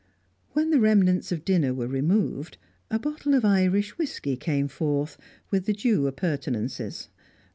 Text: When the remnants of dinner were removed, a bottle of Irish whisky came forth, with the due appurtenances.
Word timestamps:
When 0.53 0.71
the 0.71 0.79
remnants 0.79 1.31
of 1.31 1.45
dinner 1.45 1.75
were 1.75 1.85
removed, 1.85 2.57
a 2.89 2.97
bottle 2.97 3.35
of 3.35 3.45
Irish 3.45 3.99
whisky 3.99 4.35
came 4.35 4.67
forth, 4.67 5.15
with 5.51 5.67
the 5.67 5.73
due 5.73 6.07
appurtenances. 6.07 7.09